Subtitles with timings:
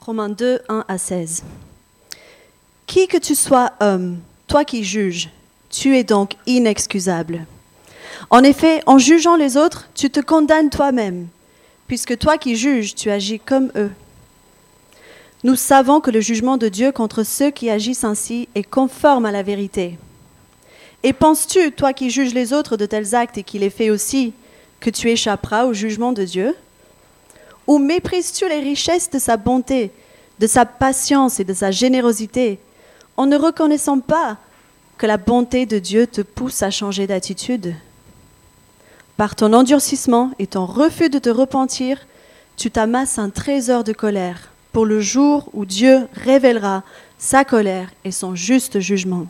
[0.00, 1.42] Romains 2, 1 à 16.
[2.86, 5.28] Qui que tu sois homme, toi qui juges,
[5.68, 7.44] tu es donc inexcusable.
[8.30, 11.28] En effet, en jugeant les autres, tu te condamnes toi-même,
[11.86, 13.90] puisque toi qui juges, tu agis comme eux.
[15.44, 19.32] Nous savons que le jugement de Dieu contre ceux qui agissent ainsi est conforme à
[19.32, 19.98] la vérité.
[21.02, 24.32] Et penses-tu, toi qui juges les autres de tels actes et qui les fais aussi,
[24.80, 26.56] que tu échapperas au jugement de Dieu?
[27.66, 29.92] Ou méprises-tu les richesses de sa bonté,
[30.38, 32.58] de sa patience et de sa générosité,
[33.16, 34.38] en ne reconnaissant pas
[34.98, 37.74] que la bonté de Dieu te pousse à changer d'attitude?
[39.16, 41.98] Par ton endurcissement et ton refus de te repentir,
[42.56, 46.82] tu t'amasses un trésor de colère pour le jour où Dieu révélera
[47.18, 49.26] sa colère et son juste jugement.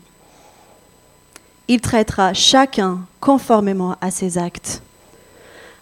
[1.68, 4.82] Il traitera chacun conformément à ses actes.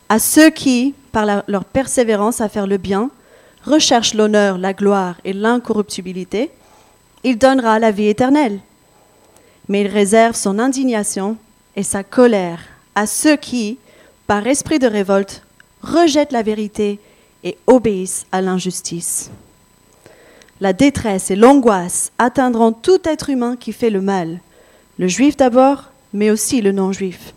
[0.09, 3.11] À ceux qui, par leur persévérance à faire le bien,
[3.65, 6.51] recherchent l'honneur, la gloire et l'incorruptibilité,
[7.25, 8.61] il donnera la vie éternelle.
[9.69, 11.37] Mais il réserve son indignation
[11.77, 12.61] et sa colère
[12.95, 13.78] à ceux qui,
[14.27, 15.42] par esprit de révolte,
[15.83, 16.98] rejettent la vérité
[17.45, 19.31] et obéissent à l'injustice
[20.61, 24.41] la détresse et l'angoisse atteindront tout être humain qui fait le mal,
[24.98, 27.34] le juif d'abord, mais aussi le non-juif.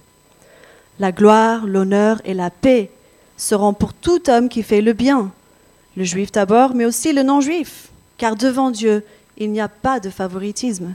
[1.00, 2.90] La gloire, l'honneur et la paix
[3.42, 5.32] seront pour tout homme qui fait le bien,
[5.98, 7.90] le juif d'abord, mais aussi le non-juif,
[8.20, 9.04] car devant Dieu,
[9.36, 10.94] il n'y a pas de favoritisme.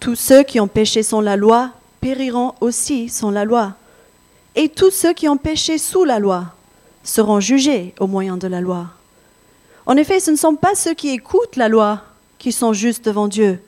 [0.00, 3.74] Tous ceux qui ont péché sans la loi périront aussi sans la loi,
[4.54, 6.46] et tous ceux qui ont péché sous la loi
[7.04, 8.86] seront jugés au moyen de la loi.
[9.84, 12.04] En effet, ce ne sont pas ceux qui écoutent la loi
[12.38, 13.62] qui sont justes devant Dieu,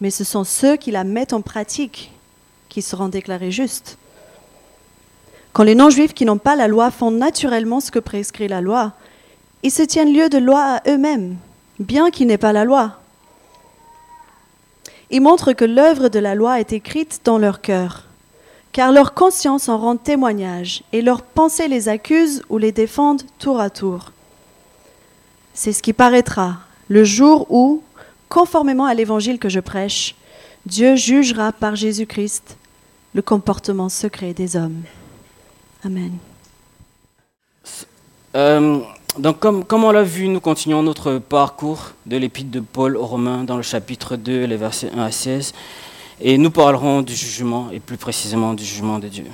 [0.00, 2.12] mais ce sont ceux qui la mettent en pratique
[2.70, 3.98] qui seront déclarés justes.
[5.52, 8.92] Quand les non-juifs qui n'ont pas la loi font naturellement ce que prescrit la loi,
[9.62, 11.36] ils se tiennent lieu de loi à eux-mêmes,
[11.78, 12.98] bien qu'ils n'aient pas la loi.
[15.10, 18.04] Ils montrent que l'œuvre de la loi est écrite dans leur cœur,
[18.72, 23.60] car leur conscience en rend témoignage et leurs pensées les accusent ou les défendent tour
[23.60, 24.12] à tour
[25.54, 27.82] c'est ce qui paraîtra le jour où,
[28.28, 30.14] conformément à l'évangile que je prêche,
[30.66, 32.56] Dieu jugera par Jésus-Christ
[33.14, 34.82] le comportement secret des hommes.
[35.84, 36.12] Amen.
[38.36, 38.80] Euh,
[39.18, 43.04] donc comme, comme on l'a vu, nous continuons notre parcours de l'épître de Paul aux
[43.04, 45.52] Romains dans le chapitre 2, les versets 1 à 16,
[46.20, 49.26] et nous parlerons du jugement, et plus précisément du jugement de Dieu.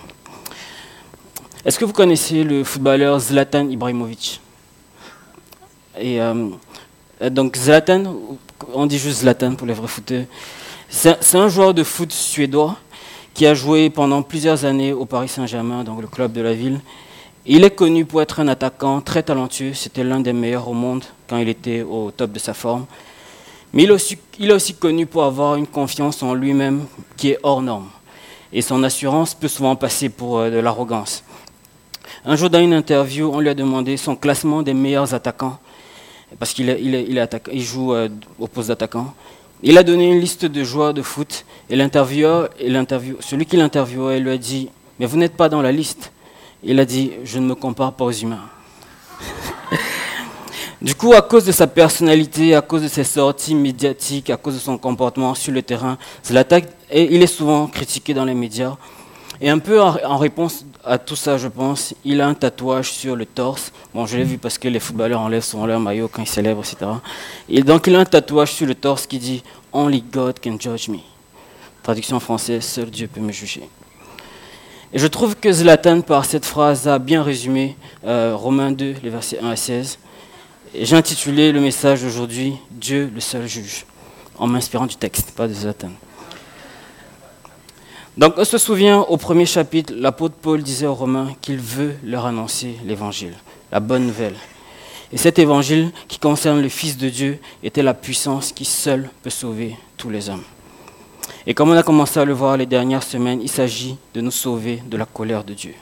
[1.66, 4.40] Est-ce que vous connaissez le footballeur Zlatan Ibrahimovic?
[6.00, 6.48] Et euh,
[7.30, 8.16] donc Zlatan,
[8.72, 10.24] on dit juste Zlatan pour les vrais footeux,
[10.88, 12.78] c'est un joueur de foot suédois
[13.38, 16.80] qui a joué pendant plusieurs années au Paris Saint-Germain, donc le club de la ville.
[17.46, 21.04] Il est connu pour être un attaquant très talentueux, c'était l'un des meilleurs au monde
[21.28, 22.86] quand il était au top de sa forme.
[23.72, 27.88] Mais il est aussi, connu pour avoir une confiance en lui-même qui est hors norme.
[28.52, 31.22] Et son assurance peut souvent passer pour euh, de l'arrogance.
[32.24, 35.60] Un jour dans une interview, on lui a demandé son classement des meilleurs attaquants
[36.40, 38.08] parce qu'il il joue euh,
[38.40, 39.14] au poste d'attaquant.
[39.62, 42.50] Il a donné une liste de joueurs de foot et l'intervieweur,
[43.20, 46.12] celui qui l'interviewait lui a dit Mais vous n'êtes pas dans la liste.
[46.62, 48.48] Il a dit Je ne me compare pas aux humains.
[50.82, 54.54] du coup, à cause de sa personnalité, à cause de ses sorties médiatiques, à cause
[54.54, 55.98] de son comportement sur le terrain,
[56.90, 58.76] et il est souvent critiqué dans les médias.
[59.40, 63.14] Et un peu en, réponse à tout ça, je pense, il a un tatouage sur
[63.14, 63.72] le torse.
[63.94, 66.62] Bon, je l'ai vu parce que les footballeurs enlèvent souvent leur maillot quand ils célèbrent,
[66.62, 66.90] etc.
[67.48, 70.88] Et donc, il a un tatouage sur le torse qui dit Only God can judge
[70.88, 70.98] me.
[71.82, 73.68] Traduction française Seul Dieu peut me juger.
[74.92, 79.10] Et je trouve que Zlatan, par cette phrase, a bien résumé euh, Romains 2, les
[79.10, 79.98] versets 1 à 16.
[80.74, 83.84] J'ai intitulé le message d'aujourd'hui Dieu le seul juge,
[84.38, 85.90] en m'inspirant du texte, pas de Zlatan.
[88.18, 92.26] Donc on se souvient au premier chapitre, l'apôtre Paul disait aux Romains qu'il veut leur
[92.26, 93.34] annoncer l'évangile,
[93.70, 94.34] la bonne nouvelle.
[95.12, 99.30] Et cet évangile qui concerne le Fils de Dieu était la puissance qui seule peut
[99.30, 100.42] sauver tous les hommes.
[101.46, 104.32] Et comme on a commencé à le voir les dernières semaines, il s'agit de nous
[104.32, 105.74] sauver de la colère de Dieu.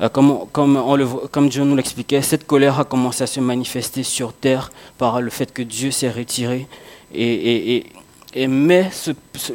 [0.00, 3.38] Euh, comme, comme, on le, comme Dieu nous l'expliquait, cette colère a commencé à se
[3.38, 6.66] manifester sur terre par le fait que Dieu s'est retiré
[7.14, 7.86] et, et et
[8.34, 8.90] mais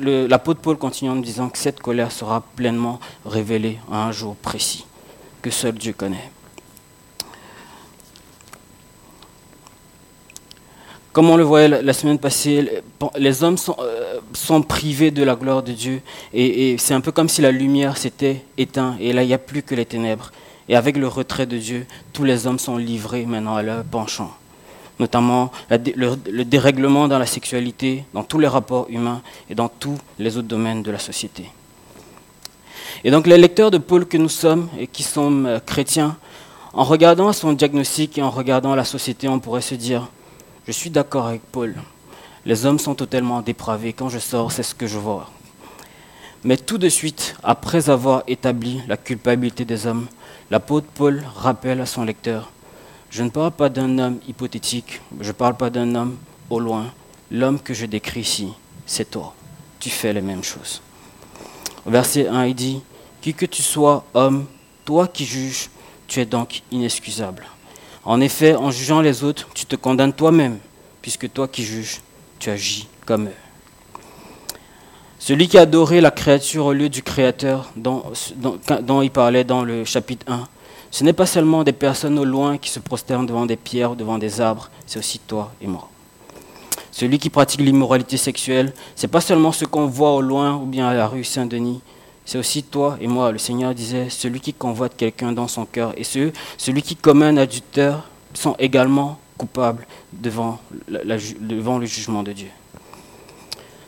[0.01, 4.85] l'apôtre Paul continue en disant que cette colère sera pleinement révélée à un jour précis,
[5.41, 6.31] que seul Dieu connaît.
[11.17, 12.83] Comme on le voyait la semaine passée,
[13.17, 16.03] les hommes sont, euh, sont privés de la gloire de Dieu.
[16.31, 18.97] Et, et c'est un peu comme si la lumière s'était éteinte.
[18.99, 20.31] Et là, il n'y a plus que les ténèbres.
[20.69, 24.36] Et avec le retrait de Dieu, tous les hommes sont livrés maintenant à leur penchant.
[24.99, 30.37] Notamment le, dérèglement dans la sexualité, dans tous les rapports humains et dans tous les
[30.37, 31.49] autres domaines de la société.
[33.03, 36.17] Et donc les lecteurs de Paul que nous sommes et qui sommes euh, chrétiens,
[36.73, 40.07] en regardant son diagnostic et en regardant la société, on pourrait se dire,
[40.67, 41.75] je suis d'accord avec Paul,
[42.45, 45.29] les hommes sont totalement dépravés, quand je sors, c'est ce que je vois.
[46.43, 50.07] Mais tout de suite, après avoir établi la culpabilité des hommes,
[50.51, 52.51] l'apôtre Paul rappelle à son lecteur,
[53.17, 56.17] je ne parle pas d'un homme hypothétique, je ne parle pas d'un homme
[56.51, 56.93] au loin.
[57.31, 58.49] L'homme que je décris ici,
[58.85, 59.33] c'est toi.
[59.79, 60.83] Tu fais les mêmes choses.
[61.87, 62.79] Verset 1, il dit,
[63.21, 64.45] Qui que tu sois, homme,
[64.85, 65.71] toi qui juges,
[66.07, 67.47] tu es donc inexcusable.
[68.05, 70.59] En effet, en jugeant les autres, tu te condamnes toi-même,
[71.01, 72.01] puisque toi qui juges,
[72.37, 73.41] tu agis comme eux.
[75.17, 78.03] Celui qui a adoré la créature au lieu du Créateur, dont,
[78.83, 80.47] dont il parlait dans le chapitre 1,
[80.91, 83.95] ce n'est pas seulement des personnes au loin qui se prosternent devant des pierres ou
[83.95, 85.89] devant des arbres, c'est aussi toi et moi.
[86.91, 90.65] Celui qui pratique l'immoralité sexuelle, ce n'est pas seulement ce qu'on voit au loin ou
[90.65, 91.81] bien à la rue Saint-Denis,
[92.25, 93.31] c'est aussi toi et moi.
[93.31, 97.37] Le Seigneur disait, celui qui convoite quelqu'un dans son cœur et celui qui commet un
[97.37, 102.49] adultère sont également coupables devant le jugement de Dieu.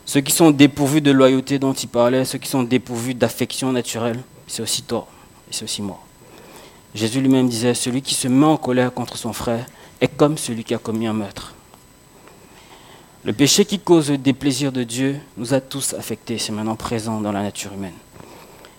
[0.05, 4.19] Ceux qui sont dépourvus de loyauté dont il parlait, ceux qui sont dépourvus d'affection naturelle,
[4.47, 5.07] c'est aussi toi
[5.49, 5.99] et c'est aussi moi.
[6.99, 9.65] Jésus lui-même disait, celui qui se met en colère contre son frère
[10.01, 11.53] est comme celui qui a commis un meurtre.
[13.23, 17.21] Le péché qui cause des déplaisir de Dieu nous a tous affectés, c'est maintenant présent
[17.21, 17.93] dans la nature humaine.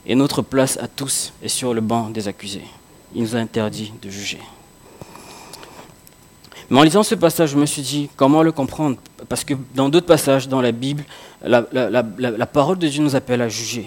[0.04, 2.66] Et notre place à tous est sur le banc des accusés.
[3.14, 4.40] Il nous a interdit de juger.
[6.68, 8.98] Mais en lisant ce passage, je me suis dit, comment le comprendre?
[9.30, 11.04] Parce que dans d'autres passages dans la Bible,
[11.42, 13.86] la, la, parole de Dieu nous appelle à juger.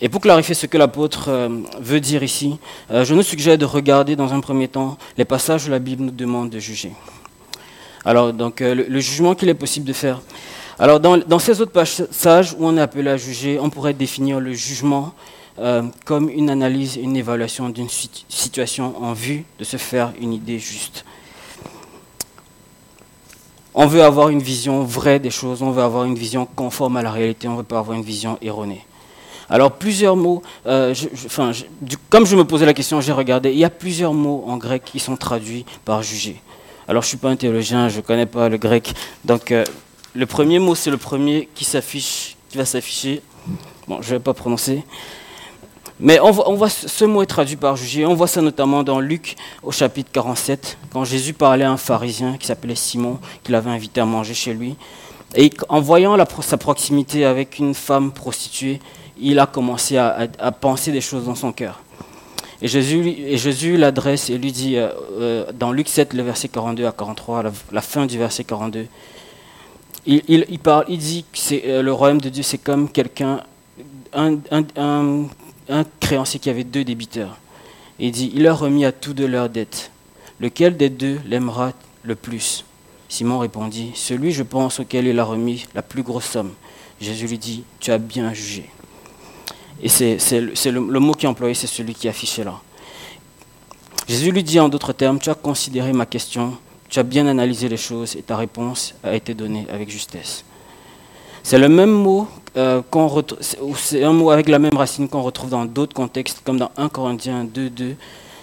[0.00, 1.48] Et pour clarifier ce que l'apôtre euh,
[1.80, 2.58] veut dire ici,
[2.90, 6.04] euh, je nous suggère de regarder dans un premier temps les passages où la Bible
[6.04, 6.92] nous demande de juger.
[8.04, 10.20] Alors, donc, euh, le, jugement qu'il est possible de faire.
[10.78, 14.52] Alors, dans, ces autres passages où on est appelé à juger, on pourrait définir le
[14.52, 15.14] jugement
[16.04, 21.06] comme une analyse, une évaluation d'une situation en vue de se faire une idée juste.
[23.74, 27.02] On veut avoir une vision vraie des choses, on veut avoir une vision conforme à
[27.02, 28.84] la réalité, on ne veut pas avoir une vision erronée.
[29.48, 30.94] Alors plusieurs mots, euh,
[32.10, 34.82] comme je me posais la question, j'ai regardé, il y a plusieurs mots en grec
[34.84, 36.40] qui sont traduits par juger.
[36.88, 38.94] Alors je ne suis pas un théologien, je ne connais pas le grec.
[39.24, 39.64] Donc euh,
[40.14, 43.22] le premier mot, c'est le premier qui s'affiche, qui va s'afficher.
[43.86, 44.84] Bon, je ne vais pas prononcer.
[45.98, 48.04] Mais on voit, ce mot est traduit par juger.
[48.04, 52.36] On voit ça notamment dans Luc au chapitre 47, quand Jésus parlait à un pharisien
[52.36, 54.76] qui s'appelait Simon, qu'il avait invité à manger chez lui.
[55.34, 58.80] Et en voyant sa proximité avec une femme prostituée,
[59.18, 60.28] il a commencé à,
[60.60, 61.80] penser des choses dans son cœur.
[62.62, 66.92] Et Jésus, l'adresse et lui dit, euh, euh, dans Luc 7, le verset 42 à
[66.92, 68.86] 43, la, fin du verset 42,
[70.06, 70.22] il,
[70.98, 73.42] dit que euh, le royaume de Dieu, c'est comme quelqu'un,
[74.14, 74.46] un,
[76.00, 77.36] créancier qui avait deux débiteurs.
[77.98, 79.90] il dit, il leur remis à tous de leurs dettes.
[80.40, 81.72] Lequel des deux l'aimera
[82.04, 82.64] le plus?
[83.08, 86.52] Simon répondit, celui, je pense, auquel il a remis la plus grosse somme.
[87.00, 88.70] Jésus lui dit, tu as bien jugé.
[89.82, 90.40] Et c'est
[90.70, 92.54] le, mot qui est employé, c'est celui qui est affiché là.
[94.08, 96.56] Jésus lui dit en d'autres termes, tu as considéré ma question,
[96.88, 100.44] tu as bien analysé les choses et ta réponse a été donnée avec justesse.
[101.42, 102.82] C'est le même mot, euh,
[103.76, 106.88] c'est un mot avec la même racine qu'on retrouve dans d'autres contextes, comme dans 1
[106.88, 107.96] Corinthiens 2, 2.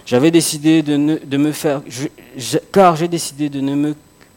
[0.06, 1.82] J'avais décidé de, de, me faire,
[2.72, 3.94] car j'ai décidé de ne me,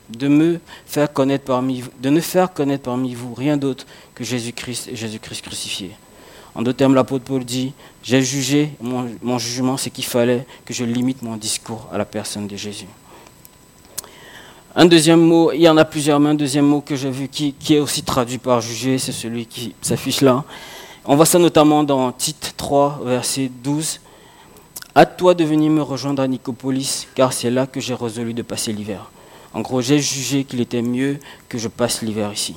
[0.09, 3.85] de me faire connaître parmi vous, de ne faire connaître parmi vous rien d'autre
[4.15, 5.91] que Jésus-Christ et Jésus-Christ crucifié.
[6.57, 7.71] En d'autres termes, l'apôtre Paul dit,
[8.01, 12.47] j'ai jugé, mon, jugement, c'est qu'il fallait que je limite mon discours à la personne
[12.47, 12.87] de Jésus.
[14.75, 17.27] Un deuxième mot, il y en a plusieurs, mais un deuxième mot que j'ai vu
[17.27, 20.43] qui, est aussi traduit par juger, c'est celui qui s'affiche là.
[21.05, 23.99] On voit ça notamment dans Tite 3, verset 12.
[24.95, 28.41] À toi de venir me rejoindre à Nicopolis, car c'est là que j'ai résolu de
[28.41, 29.11] passer l'hiver.
[29.53, 32.55] En gros, j'ai jugé qu'il était mieux que je passe l'hiver ici.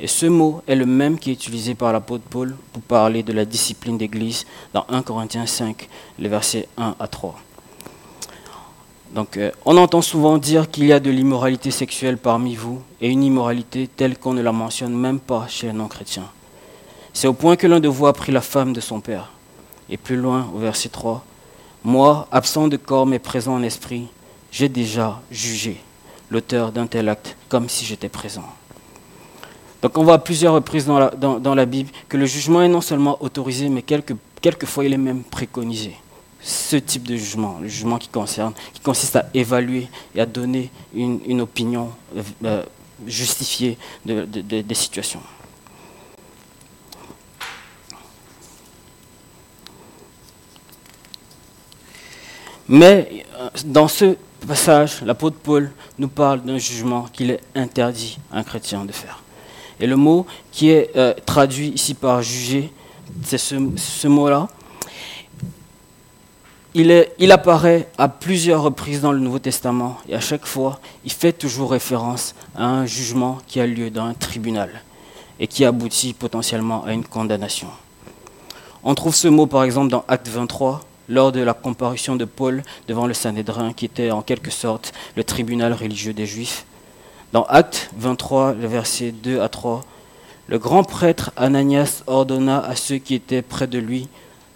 [0.00, 3.32] Et ce mot est le même qui est utilisé par l'apôtre Paul pour parler de
[3.32, 7.38] la discipline d'Église dans 1 Corinthiens 5, les versets 1 à 3.
[9.14, 13.08] Donc, euh, on entend souvent dire qu'il y a de l'immoralité sexuelle parmi vous, et
[13.08, 16.28] une immoralité telle qu'on ne la mentionne même pas chez les non-chrétiens.
[17.12, 19.30] C'est au point que l'un de vous a pris la femme de son père.
[19.88, 21.24] Et plus loin, au verset 3,
[21.84, 24.08] Moi, absent de corps mais présent en esprit,
[24.50, 25.78] j'ai déjà jugé
[26.30, 28.48] l'auteur d'un tel acte comme si j'étais présent.
[29.84, 33.22] Donc on voit à plusieurs reprises dans la, Bible que le jugement est non seulement
[33.22, 35.94] autorisé, mais quelquefois il est même préconisé.
[36.40, 40.70] ce type de jugement, le jugement qui concerne, qui consiste à évaluer et à donner
[40.94, 41.90] une, opinion
[42.46, 42.62] euh,
[43.06, 43.76] justifiée
[44.06, 45.20] des situations.
[52.66, 54.16] Mais euh, dans ce
[54.48, 59.23] passage, l'apôtre Paul nous parle d'un jugement qu'il est interdit à un chrétien de faire.
[59.80, 62.72] Et le mot qui est euh, traduit ici par juger,
[63.22, 64.48] c'est ce, mot-là.
[66.74, 71.32] Il, apparaît à plusieurs reprises dans le Nouveau Testament et à chaque fois, il fait
[71.32, 74.82] toujours référence à un jugement qui a lieu dans un tribunal
[75.38, 77.68] et qui aboutit potentiellement à une condamnation.
[78.82, 82.62] On trouve ce mot par exemple dans Acte 23 lors de la comparution de Paul
[82.88, 86.64] devant le Sanhédrin, qui était en quelque sorte le tribunal religieux des Juifs.
[87.34, 89.80] Dans Acte 23, le verset 2 à 3,
[90.46, 94.06] le grand prêtre Ananias ordonna à ceux qui étaient près de lui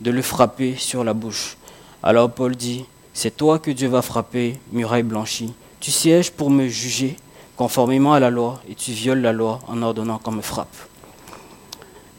[0.00, 1.56] de le frapper sur la bouche.
[2.04, 5.52] Alors Paul dit, C'est toi que Dieu va frapper, muraille blanchie.
[5.80, 7.16] Tu sièges pour me juger
[7.56, 10.76] conformément à la loi, et tu violes la loi en ordonnant qu'on me frappe.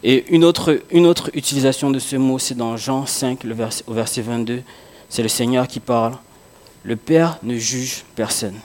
[0.04, 0.82] Et une autre,
[1.36, 4.62] utilisation de ce mot, c'est dans Jean 5, le verset, au verset 22.
[5.08, 6.18] C'est le Seigneur qui parle.
[6.84, 8.56] Le Père ne juge personne,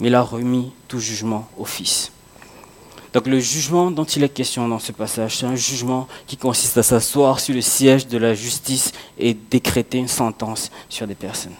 [0.00, 2.10] mais il a remis tout jugement au Fils.
[3.14, 6.76] Donc le jugement dont il est question dans ce passage, c'est un jugement qui consiste
[6.78, 11.54] à s'asseoir sur le siège de la justice et décréter une sentence sur des personnes.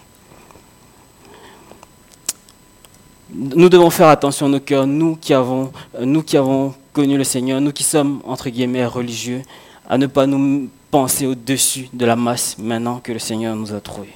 [3.32, 7.24] Nous devons faire attention à nos cœurs, nous qui avons, nous qui avons connu le
[7.24, 9.42] Seigneur, nous qui sommes, entre guillemets, religieux,
[9.88, 13.80] à ne pas nous penser au-dessus de la masse maintenant que le Seigneur nous a
[13.80, 14.14] trouvés.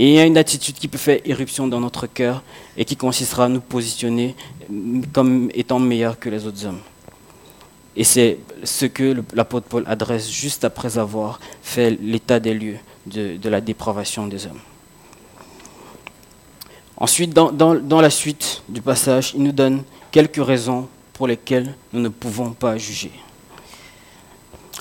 [0.00, 2.44] Et il y a une attitude qui peut faire éruption dans notre cœur
[2.76, 4.36] et qui consistera à nous positionner
[5.12, 6.78] comme étant meilleurs que les autres hommes.
[7.96, 12.76] Et c'est ce que l'apôtre Paul adresse juste après avoir fait l'état des lieux
[13.06, 14.60] de, la dépravation des hommes.
[16.96, 22.08] Ensuite, dans, la suite du passage, il nous donne quelques raisons pour lesquels nous ne
[22.08, 23.10] pouvons pas juger.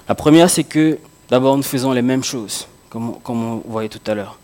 [0.07, 4.13] La première, c'est que d'abord nous faisons les mêmes choses, comme, on voyait tout à
[4.13, 4.37] l'heure.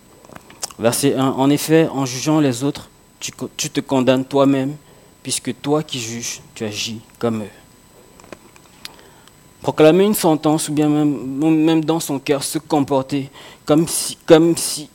[0.79, 2.89] Verset 1, en effet, en jugeant les autres,
[3.19, 4.75] tu, te condamnes toi-même,
[5.21, 7.49] puisque toi qui juges, tu agis comme eux.
[9.61, 13.29] Proclamer une sentence, ou bien même, dans son cœur se comporter
[13.65, 14.89] comme si, comme si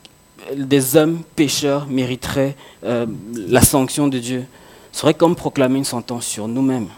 [0.55, 2.55] des hommes pécheurs mériteraient
[2.85, 4.45] euh, la sanction de Dieu,
[4.93, 6.89] serait comme proclamer une sentence sur nous-mêmes.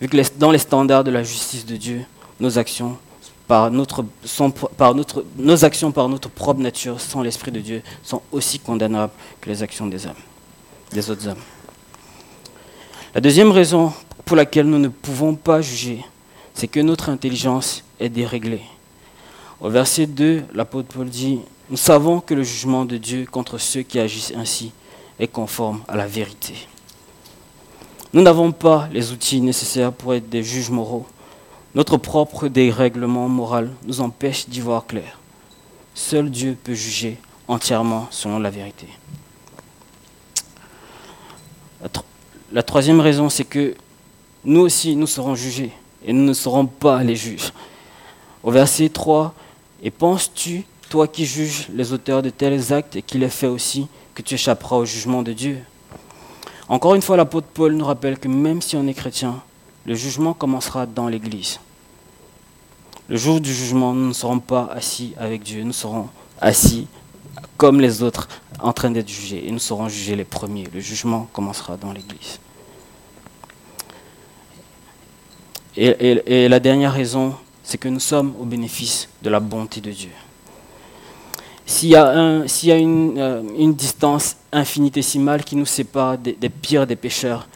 [0.00, 2.02] Vu que dans les standards de la justice de Dieu,
[2.40, 2.98] nos actions
[3.46, 3.84] par nos
[5.64, 9.86] actions par notre propre nature, sans l'Esprit de Dieu, sont aussi condamnables que les actions
[9.86, 9.98] des
[10.92, 11.42] des autres hommes.
[13.14, 13.92] La deuxième raison
[14.24, 16.04] pour laquelle nous ne pouvons pas juger,
[16.54, 18.62] c'est que notre intelligence est déréglée.
[19.60, 23.82] Au verset 2, l'apôtre Paul dit, Nous savons que le jugement de Dieu contre ceux
[23.82, 24.72] qui agissent ainsi
[25.18, 26.54] est conforme à la vérité.
[28.12, 31.06] Nous n'avons pas les outils nécessaires pour être des juges moraux.
[31.76, 35.18] Notre propre dérèglement moral nous empêche d'y voir clair.
[35.94, 37.18] Seul Dieu peut juger
[37.48, 38.88] entièrement selon la vérité.
[42.50, 43.74] La, troisième raison, c'est que
[44.42, 45.70] nous aussi, nous serons jugés
[46.02, 47.52] et nous ne serons pas les juges.
[48.42, 49.34] Au verset 3,
[49.82, 53.86] Et penses-tu, toi qui juges les auteurs de tels actes et qui les fais aussi,
[54.14, 55.58] que tu échapperas au jugement de Dieu?
[56.70, 59.42] Encore une fois, l'apôtre Paul nous rappelle que même si on est chrétien,
[59.84, 61.60] le jugement commencera dans l'Église.
[63.08, 66.08] Le jour du jugement, nous ne serons pas assis avec Dieu, nous serons
[66.40, 66.86] assis
[67.56, 68.28] comme les autres
[68.60, 70.66] en train d'être jugés et nous serons jugés les premiers.
[70.72, 72.40] Le jugement commencera dans l'Église.
[75.76, 80.10] Et, la dernière raison, c'est que nous sommes au bénéfice de la bonté de Dieu.
[81.66, 82.46] S'il y a, euh,
[83.58, 87.48] une, distance infinitésimale qui nous sépare des, pires des pécheurs,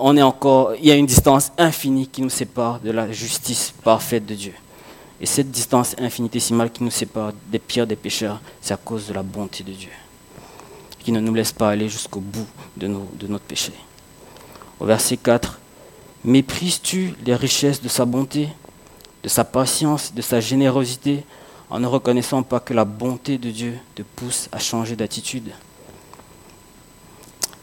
[0.00, 3.72] on est encore, il y a une distance infinie qui nous sépare de la justice
[3.82, 4.54] parfaite de Dieu.
[5.20, 9.14] Et cette distance infinitésimale qui nous sépare des pires des pécheurs, c'est à cause de
[9.14, 9.90] la bonté de Dieu,
[10.98, 13.72] qui ne nous laisse pas aller jusqu'au bout de, de notre péché.
[14.80, 15.60] Au verset 4,
[16.24, 18.48] Méprises-tu les richesses de sa bonté,
[19.24, 21.24] de sa patience, de sa générosité,
[21.68, 25.50] en ne reconnaissant pas que la bonté de Dieu te pousse à changer d'attitude?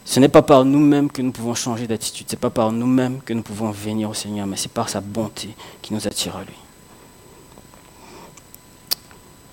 [0.04, 3.20] Ce n'est pas par nous-mêmes que nous pouvons changer d'attitude, ce n'est pas par nous-mêmes
[3.20, 5.50] que nous pouvons venir au Seigneur, mais c'est par sa bonté
[5.82, 6.54] qui nous attire à lui.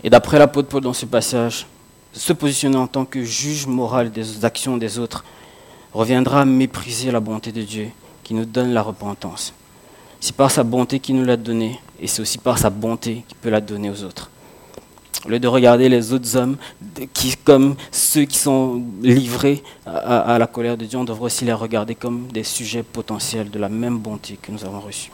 [0.04, 1.68] Et d'après l'apôtre Paul dans ce passage,
[2.14, 5.24] se positionner en tant que juge moral des actions des autres
[5.94, 7.90] reviendra à mépriser la bonté de Dieu
[8.24, 9.54] qui nous donne la repentance.
[10.20, 13.38] C'est par sa bonté qu'il nous l'a donnée et c'est aussi par sa bonté qu'il
[13.38, 14.32] peut la donner aux autres.
[15.26, 16.58] Au lieu de regarder les autres hommes
[17.14, 21.44] qui, comme ceux qui sont livrés à, à la colère de Dieu, on devrait aussi
[21.44, 25.12] les regarder comme des sujets potentiels de la même bonté que nous avons reçue.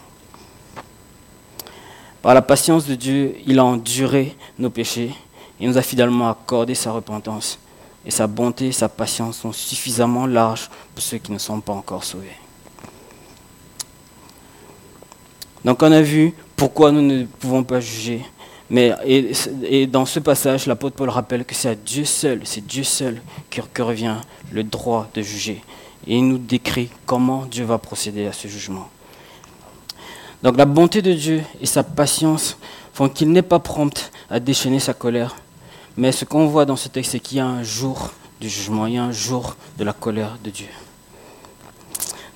[2.21, 5.11] Par la patience de Dieu, il a enduré nos péchés
[5.59, 7.59] et nous a fidèlement accordé sa repentance.
[8.05, 11.73] Et sa bonté et sa patience sont suffisamment larges pour ceux qui ne sont pas
[11.73, 12.37] encore sauvés.
[15.63, 18.25] Donc on a vu pourquoi nous ne pouvons pas juger.
[18.73, 22.83] Mais, et, dans ce passage, l'apôtre Paul rappelle que c'est à Dieu seul, c'est Dieu
[22.83, 24.15] seul que, revient
[24.51, 25.61] le droit de juger.
[26.07, 28.89] Et il nous décrit comment Dieu va procéder à ce jugement.
[30.41, 32.57] Donc la bonté de Dieu et sa patience
[32.95, 35.35] font qu'il n'est pas prompt à déchaîner sa colère.
[35.95, 38.11] Mais ce qu'on voit dans ce texte, c'est qu'il y a un jour
[38.41, 40.69] du jugement, il y a un jour de la colère de Dieu.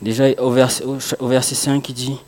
[0.03, 0.55] Déjà au
[1.19, 2.19] au verset 5, il dit,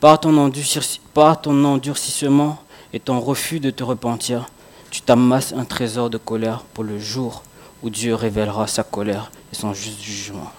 [0.00, 2.58] par ton, endurcissement
[2.92, 4.48] et ton refus de te repentir,
[4.90, 7.42] tu t'amasses un trésor de colère pour le jour
[7.82, 10.50] où Dieu révélera sa colère et son juste jugement.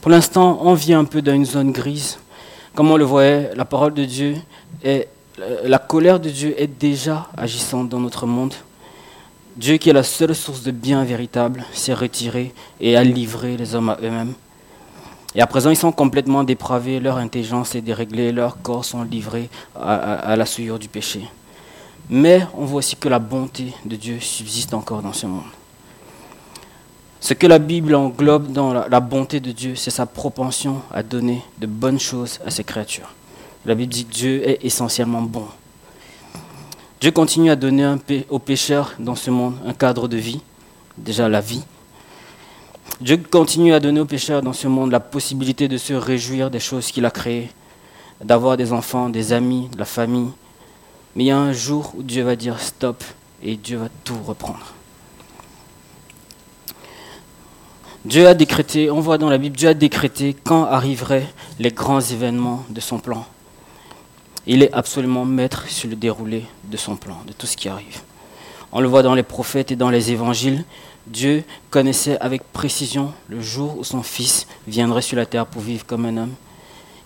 [0.00, 2.18] Pour l'instant, on vit un peu dans une zone grise.
[2.74, 4.36] Comme on le voyait, la parole de Dieu
[4.82, 5.08] est
[5.64, 8.54] la colère de Dieu est déjà agissante dans notre monde.
[9.56, 13.74] Dieu, qui est la seule source de bien véritable, s'est retiré et a livré les
[13.74, 14.34] hommes à eux-mêmes.
[15.34, 19.48] Et à présent, ils sont complètement dépravés, leur intelligence est déréglée, leurs corps sont livrés
[19.74, 21.22] à, la souillure du péché.
[22.10, 25.44] Mais on voit aussi que la bonté de Dieu subsiste encore dans ce monde.
[27.20, 31.40] Ce que la Bible englobe dans la, bonté de Dieu, c'est sa propension à donner
[31.58, 33.14] de bonnes choses à ses créatures.
[33.64, 35.46] La Bible dit que Dieu est essentiellement bon.
[37.00, 37.94] Dieu continue à donner
[38.28, 40.40] aux pécheurs dans ce monde un cadre de vie,
[40.98, 41.62] déjà la vie,
[43.00, 46.60] Dieu continue à donner aux pécheurs dans ce monde la possibilité de se réjouir des
[46.60, 47.50] choses qu'il a créées,
[48.22, 50.30] d'avoir des enfants, des amis, de la famille.
[51.14, 53.02] Mais il y a un jour où Dieu va dire stop
[53.42, 54.74] et Dieu va tout reprendre.
[58.04, 61.28] Dieu a décrété, on voit dans la Bible, Dieu a décrété quand arriveraient
[61.60, 63.24] les grands événements de son plan.
[64.44, 68.00] Il est absolument maître sur le déroulé de son plan, de tout ce qui arrive.
[68.72, 70.64] On le voit dans les prophètes et dans les évangiles.
[71.06, 75.84] Dieu connaissait avec précision le jour où son Fils viendrait sur la terre pour vivre
[75.84, 76.34] comme un homme.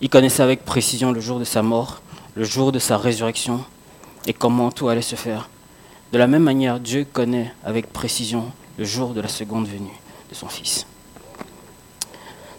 [0.00, 2.02] Il connaissait avec précision le jour de sa mort,
[2.34, 3.64] le jour de sa résurrection
[4.26, 5.48] et comment tout allait se faire.
[6.12, 10.34] De la même manière, Dieu connaît avec précision le jour de la seconde venue de
[10.34, 10.86] son Fils.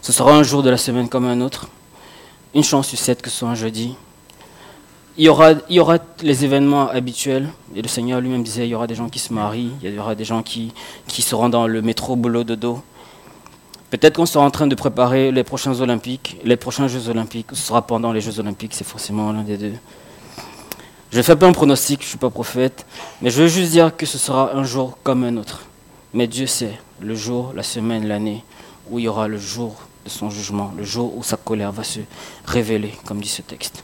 [0.02, 1.68] Ce sera un jour de la semaine comme un autre.
[2.54, 3.94] Une chance sur sept que ce soit un jeudi,
[5.18, 7.48] il y, aura, les événements habituels.
[7.74, 9.98] Et le Seigneur lui-même disait il y aura des gens qui se marient, il y
[9.98, 10.72] aura des gens qui,
[11.08, 12.80] qui seront dans le métro boulot dodo.
[13.90, 17.48] Peut-être qu'on sera en train de préparer les prochains Olympiques, les prochains Jeux Olympiques.
[17.50, 19.72] Ce sera pendant les Jeux Olympiques, c'est forcément l'un des deux.
[21.10, 22.86] Je ne fais pas un pronostic, je ne suis pas prophète,
[23.20, 25.64] mais je veux juste dire que ce sera un jour comme un autre.
[26.14, 28.44] Mais Dieu sait le jour, la semaine, l'année
[28.90, 31.82] où il y aura le jour de son jugement, le jour où sa colère va
[31.82, 32.00] se
[32.46, 33.82] révéler, comme dit ce texte.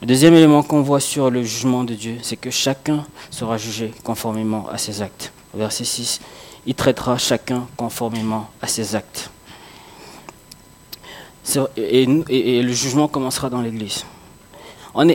[0.00, 3.92] Le deuxième élément qu'on voit sur le jugement de Dieu, c'est que chacun sera jugé
[4.04, 5.32] conformément à ses actes.
[5.54, 6.20] verset 6,
[6.66, 9.30] il traitera chacun conformément à ses actes.
[11.76, 14.04] Et, le jugement commencera dans l'Église.
[14.94, 15.08] On,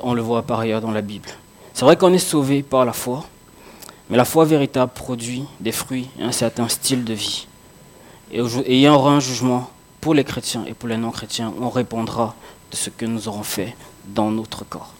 [0.00, 1.28] on le voit par ailleurs dans la Bible.
[1.72, 3.24] C'est vrai qu'on est sauvé par la foi,
[4.10, 7.46] mais la foi véritable produit des fruits et un certain style de vie.
[8.32, 9.70] Et il y aura un jugement
[10.00, 11.54] pour les chrétiens et pour les non-chrétiens.
[11.60, 12.34] On répondra
[12.72, 14.92] de ce que nous aurons fait dans notre corps.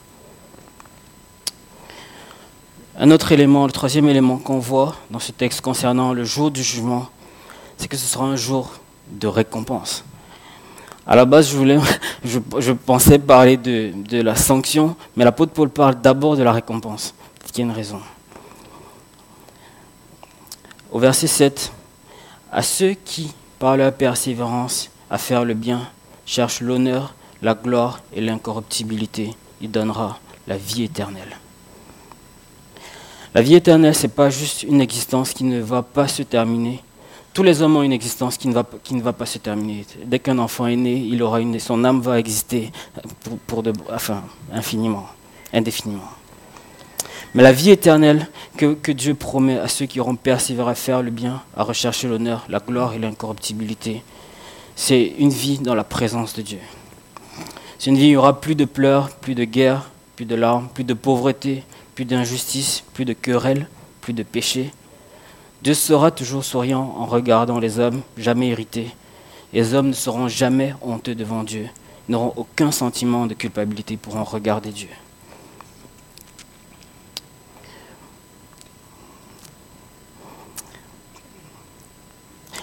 [2.99, 6.63] Un autre élément, le troisième élément qu'on voit dans ce texte concernant le jour du
[6.63, 7.09] jugement,
[7.79, 8.71] c'est que ce sera un jour
[9.11, 10.05] de récompense.
[11.07, 11.79] À la base, je, voulais,
[12.25, 17.15] je, pensais parler de, de, la sanction, mais l'apôtre Paul parle d'abord de la récompense.
[17.55, 18.01] Il y a une raison.
[20.91, 21.73] Au verset 7,
[22.51, 25.89] à ceux qui, par leur persévérance à faire le bien,
[26.25, 29.35] cherchent l'honneur la gloire et l'incorruptibilité.
[29.61, 31.37] Il donnera la vie éternelle.
[33.35, 36.83] La vie éternelle, ce n'est pas juste une existence qui ne va pas se terminer.
[37.33, 39.87] Tous les hommes ont une existence qui ne va, pas se terminer.
[40.05, 42.71] Dès qu'un enfant est né, il aura une, son âme va exister
[43.47, 45.07] pour, de, enfin, infiniment,
[45.53, 46.11] indéfiniment.
[47.35, 48.29] Mais la vie éternelle
[48.59, 52.07] que, que, Dieu promet à ceux qui auront persévéré à faire le bien, à rechercher
[52.07, 54.03] l'honneur, la gloire et l'incorruptibilité,
[54.77, 56.59] c'est une vie dans la présence de Dieu.
[57.83, 60.69] C'est une vie il n'y aura plus de pleurs, plus de guerre, plus de larmes,
[60.73, 61.65] plus de pauvreté,
[61.97, 63.67] plus d'injustice, plus de querelles,
[64.01, 64.71] plus de péchés.
[65.63, 68.95] Dieu sera toujours souriant en regardant les hommes, jamais irrités.
[69.53, 71.67] Les hommes ne seront jamais honteux devant Dieu,
[72.09, 74.89] n'auront aucun sentiment de culpabilité pour en regarder Dieu.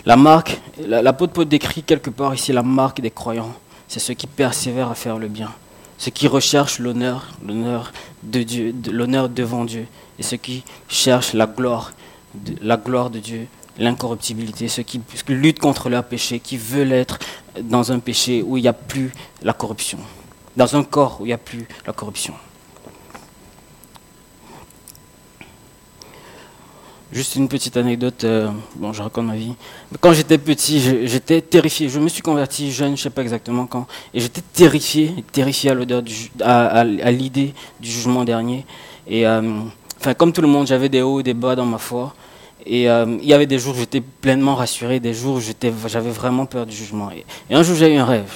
[0.05, 3.53] La marque, l'apôtre Paul décrit quelque part ici la marque des croyants.
[3.89, 5.51] C'est ceux qui persévèrent à faire le bien,
[5.97, 7.91] ceux qui recherchent l'honneur, l'honneur
[8.23, 9.87] de Dieu, l'honneur devant Dieu,
[10.19, 11.91] et ceux qui cherchent la gloire,
[12.61, 13.47] la gloire de Dieu,
[13.79, 17.17] l'incorruptibilité, ceux qui, luttent contre leur péché, qui veulent être
[17.61, 19.97] dans un péché où il n'y a plus la corruption,
[20.55, 22.35] dans un corps où il n'y a plus la corruption.
[27.11, 29.53] Juste une petite anecdote, euh, bon, je raconte ma vie.
[29.99, 31.89] Quand j'étais petit, j'étais terrifié.
[31.89, 35.71] Je me suis converti jeune, je ne sais pas exactement quand, et j'étais terrifié, terrifié
[35.71, 36.03] à l'odeur,
[36.43, 38.63] à, l'idée du jugement dernier.
[39.07, 39.41] Et euh,
[40.19, 42.13] comme tout le monde, j'avais des hauts et des bas dans ma foi.
[42.63, 46.11] Et euh, il y avait des jours où j'étais pleinement rassuré, des jours où j'avais
[46.11, 47.09] vraiment peur du jugement.
[47.09, 48.31] Et, un jour, j'ai eu un rêve.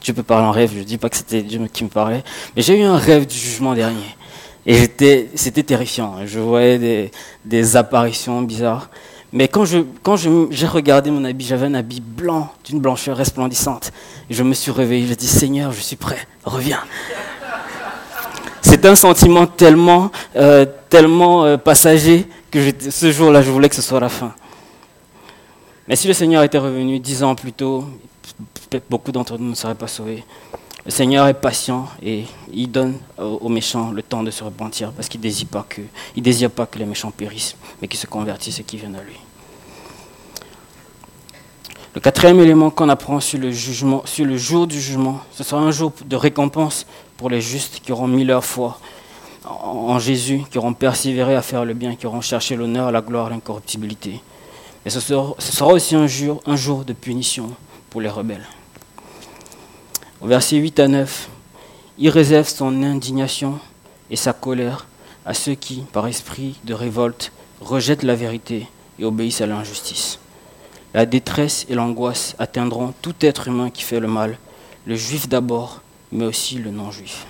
[0.00, 2.24] tu peux parler en rêve, je ne dis pas que c'était Dieu qui me parlait,
[2.56, 4.16] mais j'ai eu un rêve du jugement dernier.
[4.66, 4.76] Et
[5.34, 6.16] c'était terrifiant.
[6.26, 7.10] Je voyais
[7.44, 8.90] des, apparitions bizarres.
[9.32, 13.92] Mais quand j'ai regardé mon habit, j'avais un habit blanc, d'une blancheur resplendissante.
[14.28, 16.80] Je me suis réveillé, j'ai dit Seigneur, je suis prêt, reviens.
[18.62, 22.58] C'est un sentiment tellement, euh, tellement euh, passager que
[22.90, 24.34] ce jour-là, je voulais que ce soit la fin.
[25.88, 27.84] Mais si le Seigneur était revenu dix ans plus tôt,
[28.88, 30.24] beaucoup d'entre nous ne seraient pas sauvés.
[30.84, 35.08] Le Seigneur est patient et il donne aux méchants le temps de se repentir parce
[35.08, 38.96] qu'il ne désire, pas que, les méchants périssent, mais qu'ils se convertissent et qu'ils viennent
[38.96, 39.16] à lui.
[41.94, 45.60] Le quatrième élément qu'on apprend sur le, jugement, sur le jour du jugement, ce sera
[45.60, 48.78] un jour de récompense pour les justes qui auront mis leur foi
[49.44, 53.28] en Jésus, qui auront persévéré à faire le bien, qui auront cherché l'honneur, la gloire,
[53.28, 54.20] l'incorruptibilité.
[54.86, 57.50] Et ce sera, aussi un jour de punition
[57.90, 58.46] pour les rebelles.
[60.22, 61.30] Au verset 8 à 9,
[61.96, 63.58] il réserve son indignation
[64.10, 64.86] et sa colère
[65.24, 68.66] à ceux qui, par esprit de révolte, rejettent la vérité
[68.98, 70.18] et obéissent à l'injustice.
[70.92, 74.36] La détresse et l'angoisse atteindront tout être humain qui fait le mal,
[74.84, 75.80] le juif d'abord,
[76.12, 77.24] mais aussi le non-juif.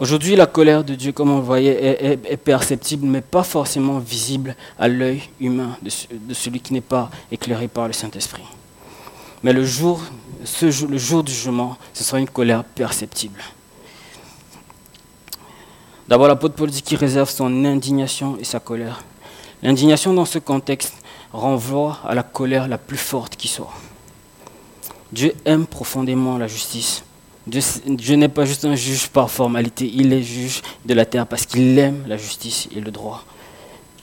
[0.00, 4.56] Aujourd'hui, la colère de Dieu, comme on le voyait, est, perceptible, mais pas forcément visible
[4.78, 5.90] à l'œil humain de,
[6.32, 8.42] celui qui n'est pas éclairé par le Saint-Esprit.
[9.42, 10.00] Mais le jour,
[10.42, 13.42] ce le jour du jugement, ce sera une colère perceptible.
[16.08, 19.04] D'abord, l'apôtre Paul dit qu'il réserve son indignation et sa colère.
[19.62, 20.94] L'indignation dans ce contexte
[21.30, 23.74] renvoie à la colère la plus forte qui soit.
[25.12, 27.04] Dieu aime profondément la justice
[27.46, 31.46] Dieu, n'est pas juste un juge par formalité, il est juge de la terre parce
[31.46, 33.24] qu'il aime la justice et le droit.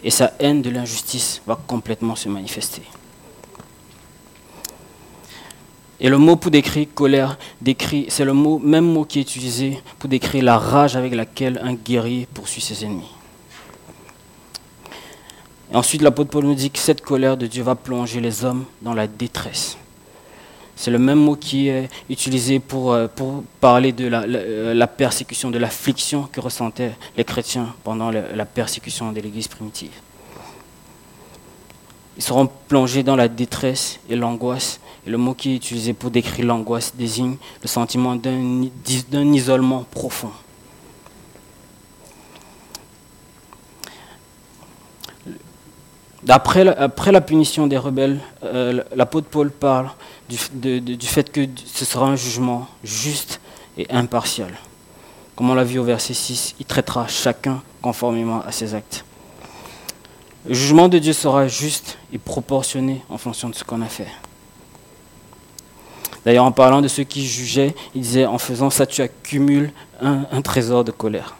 [0.04, 2.82] Et sa haine de l'injustice va complètement se manifester.
[6.00, 9.82] Et le mot pour décrire colère, décrit, c'est le mot, même mot qui est utilisé
[9.97, 13.12] pour décrire la rage avec laquelle un guerrier poursuit ses ennemis.
[15.73, 18.93] Ensuite, l'apôtre Paul nous dit que cette colère de Dieu va plonger les hommes dans
[18.93, 19.78] la détresse.
[20.78, 23.08] C'est le même mot qui est utilisé pour, euh,
[23.60, 29.20] parler de euh, la, persécution, de l'affliction que ressentaient les chrétiens pendant la, persécution de
[29.20, 29.92] l'Église primitive.
[32.16, 34.80] Ils seront plongés dans la détresse et l'angoisse.
[35.08, 40.32] Et le mot qui est utilisé pour décrire l'angoisse désigne le sentiment d'un isolement profond.
[46.30, 49.90] Après la, punition des rebelles, euh, l'apôtre Paul parle
[50.28, 50.38] du,
[51.08, 53.40] fait que ce sera un jugement juste
[53.78, 54.54] et impartial.
[55.36, 59.06] Comme on l'a vu au verset 6, il traitera chacun conformément à ses actes.
[60.48, 64.08] Le jugement de Dieu sera juste et proportionné en fonction de ce qu'on a fait.
[66.26, 70.42] D'ailleurs, en parlant de ceux qui jugeaient, il disait, en faisant ça, tu accumules un
[70.42, 71.36] trésor de colère.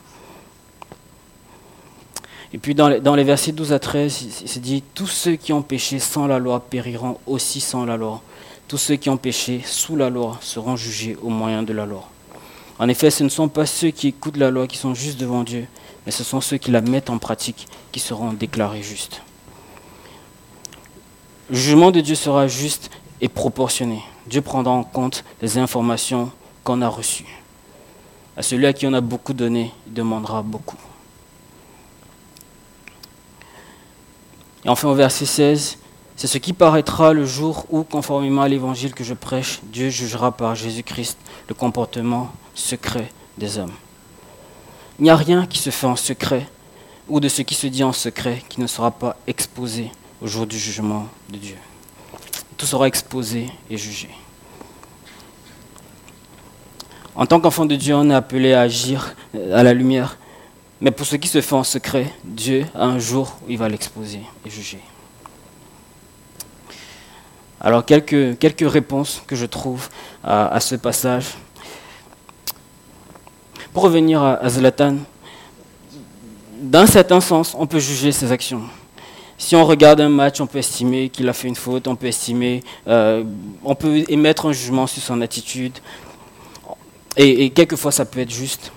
[2.58, 5.62] Et puis dans les, versets 12 à 13, il se dit, tous ceux qui ont
[5.62, 8.24] péché sans la loi périront aussi sans la loi.
[8.68, 12.10] Tous ceux qui ont péché sous la loi seront jugés au moyen de la loi.
[12.80, 15.44] En effet, ce ne sont pas ceux qui écoutent la loi qui sont justes devant
[15.44, 15.68] Dieu,
[16.08, 19.22] mais ce sont ceux qui la mettent en pratique qui seront déclarés justes.
[21.52, 22.90] Le jugement de Dieu sera juste
[23.22, 24.02] et proportionné.
[24.26, 26.32] Dieu prendra en compte les informations
[26.64, 27.44] qu'on a reçues.
[28.36, 30.78] À celui à qui on a beaucoup donné, il demandera beaucoup.
[34.68, 35.78] Et enfin au verset 16,
[36.18, 40.34] c'est ce qui paraîtra le jour où, conformément à l'évangile que je prêche, Dieu jugera
[40.34, 43.72] par Jésus-Christ le comportement secret des hommes.
[45.00, 46.46] Il n'y a rien qui se fait en secret
[47.08, 49.90] ou de ce qui se dit en secret qui ne sera pas exposé
[50.22, 51.56] au jour du jugement de Dieu.
[52.58, 54.10] Tout sera exposé et jugé.
[57.16, 60.18] En tant qu'enfant de Dieu, on est appelé à agir à la lumière
[60.80, 64.22] Mais pour ce qui se fait en secret, Dieu a un jour il va l'exposer
[64.46, 64.80] et juger.
[67.60, 69.90] Alors quelques, réponses que je trouve
[70.24, 71.26] à, ce passage.
[73.74, 74.98] Pour revenir à, Zlatan,
[76.62, 78.62] d'un certain sens, on peut juger ses actions.
[79.40, 82.08] Si on regarde un match, on peut estimer qu'il a fait une faute, on peut
[82.08, 83.24] estimer, euh,
[83.64, 85.78] on peut émettre un jugement sur son attitude,
[87.16, 88.72] et quelquefois ça peut être juste.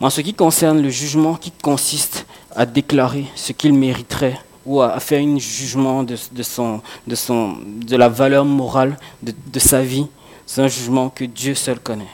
[0.00, 5.00] En ce qui concerne le jugement qui consiste à déclarer ce qu'il mériterait ou à
[5.00, 6.14] faire un jugement de,
[7.96, 10.06] la valeur morale de, sa vie,
[10.46, 12.06] c'est un jugement que Dieu seul connaît.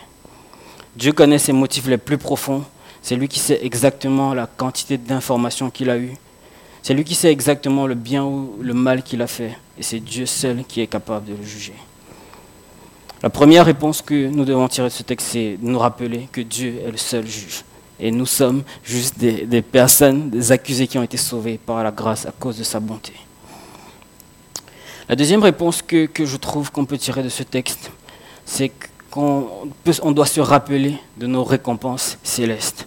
[0.97, 2.64] Dieu connaît ses motifs les plus profonds.
[3.03, 6.16] C'est lui qui sait exactement la quantité d'informations qu'il a eues.
[6.83, 9.59] C'est lui qui sait exactement le bien ou le mal qu'il a fait.
[9.79, 11.75] Et c'est Dieu seul qui est capable de le juger.
[13.23, 16.81] La première réponse que nous devons tirer de ce texte, c'est nous rappeler que Dieu
[16.87, 17.64] est le seul juge.
[18.00, 22.26] Et nous sommes juste des, personnes, des accusés qui ont été sauvés par la grâce
[22.26, 23.12] à cause de sa bonté.
[25.09, 27.90] La deuxième réponse que, je trouve qu'on peut tirer de ce texte,
[28.44, 28.72] c'est
[29.11, 29.48] qu'on
[30.02, 32.87] on doit se rappeler de nos récompenses célestes.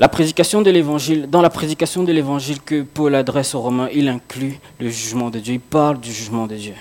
[0.00, 4.08] La prédication de l'évangile, dans la prédication de l'évangile que Paul adresse aux Romains, il
[4.08, 5.54] inclut le jugement de Dieu.
[5.54, 6.72] Il parle du jugement de Dieu.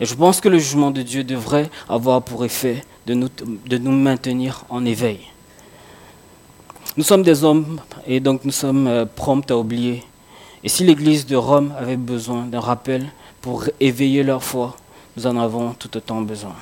[0.00, 4.64] Et je pense que le jugement de Dieu devrait avoir pour effet de nous, maintenir
[4.68, 5.20] en éveil.
[6.96, 10.02] Nous sommes des hommes et donc nous sommes euh, prompts à oublier.
[10.64, 13.06] Et si l'Église de Rome avait besoin d'un rappel
[13.40, 14.76] pour éveiller leur foi,
[15.16, 16.54] nous en avons tout autant besoin.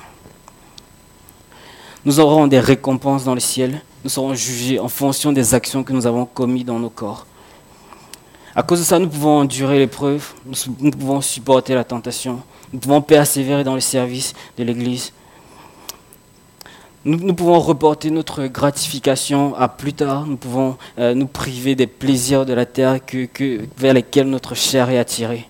[2.05, 3.81] Nous aurons des récompenses dans le ciel.
[4.03, 7.25] Nous serons jugés en fonction des actions que nous avons commises dans nos corps.
[8.53, 10.33] À cause de ça, nous pouvons endurer l'épreuve,
[10.79, 12.41] nous pouvons supporter la tentation,
[12.75, 15.13] nous pouvons persévérer dans le service de l'Église.
[17.05, 20.25] Nous, pouvons reporter notre gratification à plus tard.
[20.25, 22.99] Nous pouvons euh, nous priver des plaisirs de la terre
[23.77, 25.47] vers lesquels notre chair est attirée.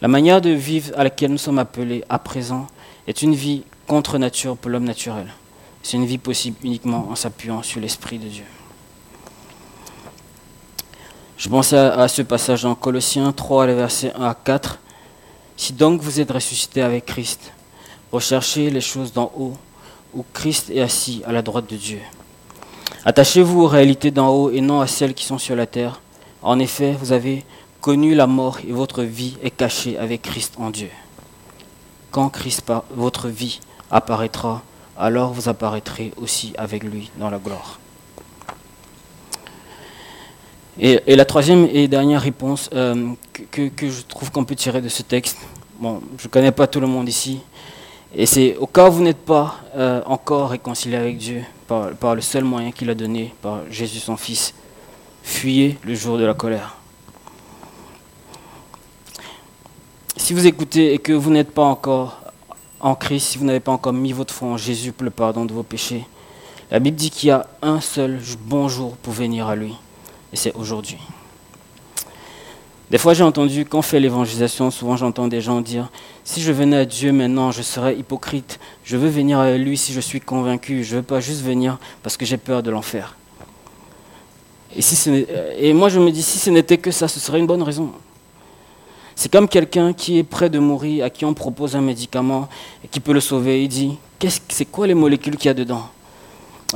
[0.00, 2.66] La manière de vivre à laquelle nous sommes appelés à présent
[3.06, 5.34] est une vie contre nature pour l'homme naturel.
[5.82, 8.44] C'est une vie possible uniquement en s'appuyant sur l'Esprit de Dieu.
[11.44, 14.78] Je pensais à, ce passage dans Colossiens 3, les versets 1 à 4.
[15.58, 17.52] Si donc vous êtes ressuscité avec Christ,
[18.10, 19.52] recherchez les choses d'en haut,
[20.14, 21.98] où Christ est assis à la droite de Dieu.
[23.04, 26.00] Attachez-vous aux réalités d'en haut et non à celles qui sont sur la terre.
[26.40, 27.44] En effet, vous avez
[27.82, 30.88] connu la mort et votre vie est cachée avec Christ en Dieu.
[32.10, 34.62] Quand Christ, votre vie, apparaîtra,
[34.96, 37.80] alors vous apparaîtrez aussi avec lui dans la gloire.
[40.78, 43.12] Et, la troisième et dernière réponse euh,
[43.52, 45.38] que, je trouve qu'on peut tirer de ce texte,
[45.78, 47.40] bon, je ne connais pas tout le monde ici,
[48.12, 52.16] et c'est au cas où vous n'êtes pas euh, encore réconcilié avec Dieu par, par
[52.16, 54.52] le seul moyen qu'il a donné, par Jésus son Fils,
[55.22, 56.76] fuyez le jour de la colère.
[60.16, 62.20] Si vous écoutez et que vous n'êtes pas encore
[62.80, 65.44] en Christ, si vous n'avez pas encore mis votre foi en Jésus pour le pardon
[65.44, 66.04] de vos péchés,
[66.72, 69.74] la Bible dit qu'il y a un seul bon jour pour venir à lui
[70.34, 70.98] et c'est aujourd'hui.
[72.90, 75.90] Des fois, j'ai entendu, quand fait l'évangélisation, souvent j'entends des gens dire
[76.24, 78.58] Si je venais à Dieu maintenant, je serais hypocrite.
[78.82, 80.82] Je veux venir à lui si je suis convaincu.
[80.82, 83.16] Je ne veux pas juste venir parce que j'ai peur de l'enfer.
[84.76, 87.92] Et moi, je me dis Si ce n'était que ça, ce serait une bonne raison.
[89.14, 92.48] C'est comme quelqu'un qui est près de mourir, à qui on propose un médicament
[92.84, 93.62] et qui peut le sauver.
[93.62, 93.96] Il dit
[94.48, 95.88] C'est quoi les molécules qu'il y a dedans?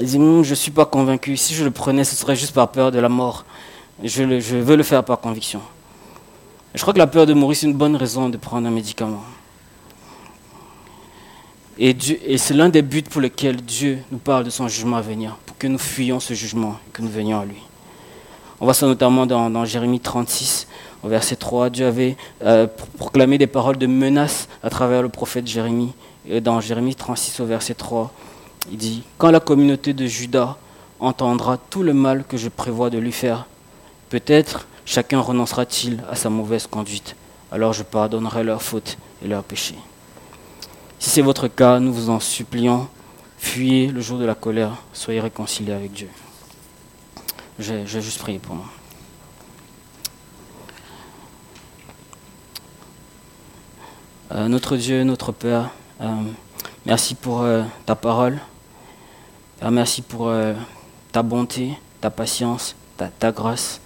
[0.00, 1.36] Il dit, hmm, je ne suis pas convaincu.
[1.36, 3.44] Si je le prenais, ce serait juste par peur de la mort.
[4.02, 5.60] Je, veux le faire par conviction.
[6.74, 9.24] je crois que la peur de mourir, c'est une bonne raison de prendre un médicament.
[11.78, 15.00] Et, et c'est l'un des buts pour lesquels Dieu nous parle de son jugement à
[15.00, 17.62] venir, pour que nous fuyions ce jugement que nous venions à lui.
[18.60, 20.66] On voit ça notamment dans, Jérémie 36,
[21.04, 21.70] au verset 3.
[21.70, 25.92] Dieu avait euh, proclamé des paroles de menace à travers le prophète Jérémie.
[26.28, 28.12] Et dans Jérémie 36, au verset 3,
[28.70, 30.56] il dit, quand la communauté de Judas
[31.00, 33.46] entendra tout le mal que je prévois de lui faire,
[34.10, 37.14] peut-être chacun renoncera-t-il à sa mauvaise conduite.
[37.52, 39.78] Alors je pardonnerai leurs fautes et leurs péchés.
[40.98, 42.88] Si c'est votre cas, nous vous en supplions,
[43.38, 46.08] fuyez le jour de la colère, soyez réconciliés avec Dieu.
[47.58, 48.66] Je, vais juste prier pour moi.
[54.32, 56.06] Euh, notre Dieu, notre Père, euh,
[56.84, 58.38] merci pour euh, ta parole.
[59.58, 60.54] Père, merci pour euh,
[61.10, 63.80] ta bonté, ta patience, ta, grâce,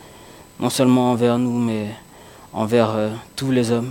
[0.61, 1.87] non seulement envers nous, mais
[2.53, 3.91] envers euh, tous les hommes.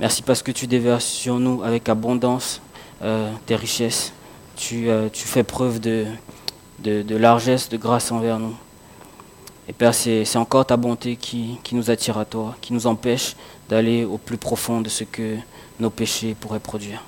[0.00, 2.60] Merci parce que tu déverses sur nous avec abondance
[3.00, 4.12] euh, tes richesses.
[4.54, 6.06] Tu, fais preuve de,
[7.08, 8.54] largesse, de grâce envers nous.
[9.68, 13.34] Et Père, c'est c'est encore ta bonté qui nous attire à toi, qui nous empêche
[13.70, 15.36] d'aller au plus profond de ce que
[15.80, 17.02] nos péchés pourraient produire.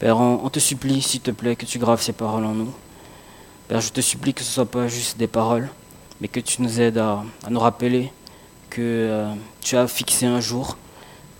[0.00, 2.72] Père, on, te supplie, s'il te plaît, que tu graves ces paroles en nous.
[3.68, 5.68] Père, je te supplie que ce ne soit pas juste des paroles,
[6.22, 8.10] mais que tu nous aides à, nous rappeler
[8.70, 10.78] que euh, tu as fixé un jour,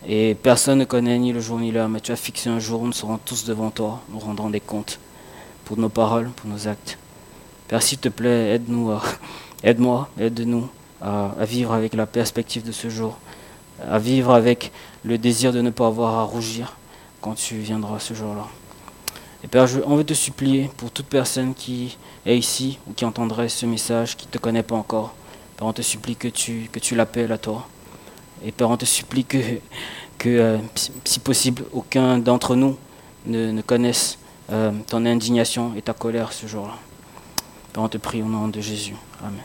[0.06, 2.82] et personne ne connaît ni le jour ni l'heure, mais tu as fixé un jour
[2.82, 4.98] où nous serons tous devant toi, nous rendrons des comptes
[5.64, 6.98] pour nos paroles, pour nos actes.
[7.66, 8.92] Père, s'il te plaît, aide-nous,
[9.62, 10.68] aide-moi, aide-nous
[11.00, 13.16] à vivre avec la perspective de ce jour,
[13.88, 14.70] à vivre avec
[15.02, 16.76] le désir de ne pas avoir à rougir
[17.20, 18.46] quand tu viendras ce jour-là.
[19.42, 23.04] Et Père, je- on veut te supplier pour toute personne qui est ici ou qui
[23.04, 25.14] entendrait ce message, qui ne te connaît pas encore.
[25.56, 27.66] Père, on te supplie que tu, que tu l'appelles à toi.
[28.44, 29.59] Et Père, on te supplie que,
[30.26, 32.76] euh, si, si possible, aucun d'entre nous
[33.26, 34.18] ne, ne connaisse
[34.50, 36.74] euh, ton indignation et ta colère ce jour-là.
[37.72, 38.96] Père, on te prie au nom de Jésus.
[39.20, 39.40] Amen.